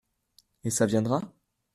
[0.63, 1.21] Et ça viendra?